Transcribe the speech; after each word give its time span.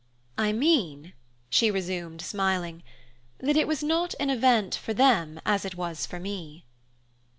"I 0.39 0.51
mean," 0.51 1.13
she 1.51 1.69
resumed 1.69 2.23
smiling, 2.23 2.81
"that 3.37 3.55
it 3.55 3.67
was 3.67 3.83
not 3.83 4.15
an 4.19 4.31
event 4.31 4.73
for 4.73 4.95
them, 4.95 5.39
as 5.45 5.63
it 5.63 5.75
was 5.75 6.07
for 6.07 6.19
me." 6.19 6.65